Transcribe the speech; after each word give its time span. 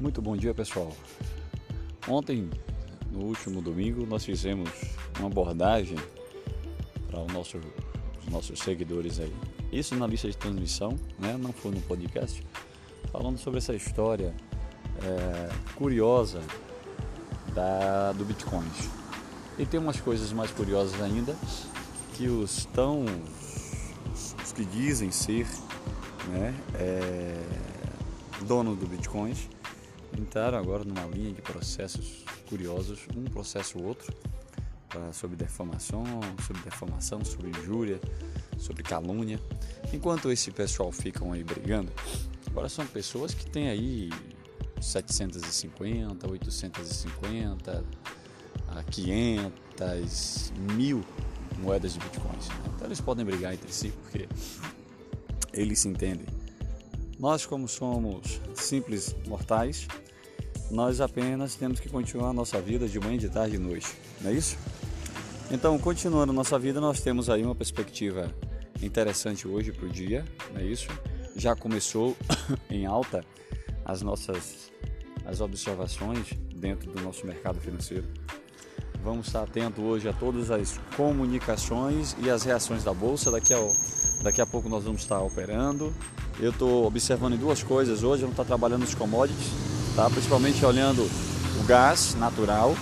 Muito 0.00 0.20
bom 0.20 0.36
dia, 0.36 0.52
pessoal. 0.52 0.90
Ontem, 2.08 2.50
no 3.12 3.26
último 3.26 3.62
domingo, 3.62 4.04
nós 4.04 4.24
fizemos 4.24 4.68
uma 5.20 5.28
abordagem 5.28 5.96
para 7.08 7.20
nosso, 7.32 7.60
os 8.20 8.28
nossos 8.28 8.58
seguidores 8.58 9.20
aí. 9.20 9.32
Isso 9.70 9.94
na 9.94 10.04
lista 10.08 10.28
de 10.28 10.36
transmissão, 10.36 10.96
né? 11.16 11.36
não 11.38 11.52
foi 11.52 11.70
no 11.70 11.80
podcast, 11.82 12.42
falando 13.12 13.38
sobre 13.38 13.58
essa 13.58 13.72
história 13.72 14.34
é, 15.00 15.48
curiosa 15.76 16.40
da, 17.54 18.10
do 18.12 18.24
Bitcoin. 18.24 18.66
E 19.56 19.64
tem 19.64 19.78
umas 19.78 20.00
coisas 20.00 20.32
mais 20.32 20.50
curiosas 20.50 21.00
ainda 21.00 21.36
que 22.14 22.26
os 22.26 22.64
tão 22.66 23.04
os 24.12 24.52
que 24.52 24.64
dizem 24.64 25.12
ser 25.12 25.46
né, 26.28 26.52
é, 26.74 27.42
donos 28.44 28.76
do 28.76 28.86
Bitcoin 28.86 29.34
entraram 30.18 30.58
agora 30.58 30.84
numa 30.84 31.04
linha 31.06 31.32
de 31.32 31.42
processos 31.42 32.24
curiosos, 32.48 33.00
um 33.16 33.24
processo 33.24 33.78
ou 33.78 33.86
outro, 33.86 34.14
sobre 35.12 35.36
defamação, 35.36 36.04
sobre 36.46 36.62
defamação, 36.62 37.24
sobre 37.24 37.48
injúria, 37.50 38.00
sobre 38.58 38.82
calúnia. 38.82 39.40
Enquanto 39.92 40.30
esse 40.30 40.50
pessoal 40.50 40.92
ficam 40.92 41.32
aí 41.32 41.42
brigando, 41.42 41.92
agora 42.46 42.68
são 42.68 42.86
pessoas 42.86 43.34
que 43.34 43.44
têm 43.46 43.68
aí 43.68 44.10
750, 44.80 46.30
850, 46.30 47.84
500, 48.90 50.52
mil 50.76 51.04
moedas 51.58 51.94
de 51.94 51.98
bitcoins. 51.98 52.48
Então 52.74 52.86
eles 52.86 53.00
podem 53.00 53.24
brigar 53.24 53.52
entre 53.52 53.72
si 53.72 53.88
porque 53.88 54.28
eles 55.52 55.80
se 55.80 55.88
entendem. 55.88 56.26
Nós, 57.18 57.46
como 57.46 57.66
somos 57.66 58.40
simples 58.54 59.14
mortais, 59.26 59.88
nós 60.74 61.00
apenas 61.00 61.54
temos 61.54 61.78
que 61.78 61.88
continuar 61.88 62.30
a 62.30 62.32
nossa 62.32 62.60
vida 62.60 62.88
de 62.88 62.98
manhã, 62.98 63.16
de 63.16 63.28
tarde 63.28 63.54
e 63.54 63.58
noite, 63.58 63.96
não 64.20 64.30
é 64.32 64.34
isso? 64.34 64.58
Então, 65.48 65.78
continuando 65.78 66.32
nossa 66.32 66.58
vida, 66.58 66.80
nós 66.80 67.00
temos 67.00 67.30
aí 67.30 67.44
uma 67.44 67.54
perspectiva 67.54 68.28
interessante 68.82 69.46
hoje 69.46 69.70
para 69.70 69.86
o 69.86 69.88
dia, 69.88 70.24
não 70.52 70.60
é 70.60 70.64
isso? 70.64 70.88
Já 71.36 71.54
começou 71.54 72.16
em 72.68 72.86
alta 72.86 73.24
as 73.84 74.02
nossas 74.02 74.72
as 75.24 75.40
observações 75.40 76.32
dentro 76.56 76.90
do 76.90 77.00
nosso 77.00 77.24
mercado 77.24 77.60
financeiro. 77.60 78.06
Vamos 79.02 79.28
estar 79.28 79.42
atento 79.42 79.80
hoje 79.80 80.08
a 80.08 80.12
todas 80.12 80.50
as 80.50 80.80
comunicações 80.96 82.16
e 82.20 82.28
as 82.28 82.42
reações 82.42 82.82
da 82.82 82.92
bolsa. 82.92 83.30
Daqui 83.30 83.54
a, 83.54 83.58
daqui 84.22 84.40
a 84.40 84.46
pouco 84.46 84.68
nós 84.68 84.84
vamos 84.84 85.02
estar 85.02 85.20
operando. 85.20 85.94
Eu 86.40 86.50
estou 86.50 86.84
observando 86.84 87.38
duas 87.38 87.62
coisas 87.62 88.02
hoje. 88.02 88.22
Não 88.22 88.30
estou 88.30 88.44
trabalhando 88.44 88.80
nos 88.80 88.94
commodities, 88.94 89.52
tá? 89.94 90.10
principalmente 90.10 90.64
olhando 90.64 91.02
o 91.60 91.64
gás 91.64 92.14
natural. 92.14 92.74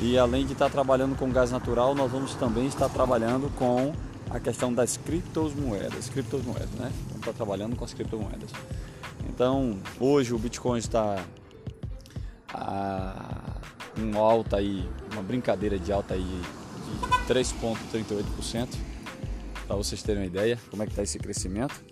E 0.00 0.18
além 0.18 0.44
de 0.44 0.52
estar 0.52 0.68
trabalhando 0.68 1.16
com 1.16 1.30
gás 1.30 1.50
natural, 1.50 1.94
nós 1.94 2.10
vamos 2.10 2.34
também 2.34 2.66
estar 2.66 2.88
trabalhando 2.88 3.48
com 3.56 3.94
a 4.28 4.40
questão 4.40 4.72
das 4.72 4.96
criptomoedas. 4.96 6.08
Criptomoedas, 6.08 6.70
né? 6.70 6.90
Vamos 7.06 7.20
estar 7.20 7.32
trabalhando 7.32 7.76
com 7.76 7.84
as 7.84 7.94
criptomoedas. 7.94 8.50
Então, 9.28 9.78
hoje 10.00 10.34
o 10.34 10.38
Bitcoin 10.38 10.78
está 10.78 11.24
a 12.52 13.60
um 13.98 14.18
alta 14.18 14.56
aí, 14.56 14.88
uma 15.12 15.22
brincadeira 15.22 15.78
de 15.78 15.92
alta 15.92 16.14
aí 16.14 16.40
de 17.26 17.32
3,38%, 17.32 18.68
para 19.66 19.76
vocês 19.76 20.02
terem 20.02 20.22
uma 20.22 20.26
ideia 20.26 20.58
como 20.70 20.82
é 20.82 20.86
que 20.86 20.92
está 20.92 21.02
esse 21.02 21.18
crescimento. 21.18 21.91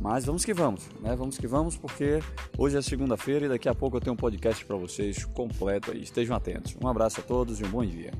Mas 0.00 0.24
vamos 0.24 0.44
que 0.44 0.54
vamos, 0.54 0.88
né? 1.00 1.14
Vamos 1.16 1.38
que 1.38 1.46
vamos, 1.46 1.76
porque 1.76 2.20
hoje 2.56 2.76
é 2.76 2.82
segunda-feira 2.82 3.46
e 3.46 3.48
daqui 3.48 3.68
a 3.68 3.74
pouco 3.74 3.96
eu 3.96 4.00
tenho 4.00 4.14
um 4.14 4.16
podcast 4.16 4.64
para 4.64 4.76
vocês 4.76 5.24
completo 5.24 5.90
aí. 5.90 6.02
Estejam 6.02 6.36
atentos. 6.36 6.76
Um 6.82 6.88
abraço 6.88 7.20
a 7.20 7.22
todos 7.22 7.60
e 7.60 7.64
um 7.64 7.70
bom 7.70 7.84
dia. 7.84 8.12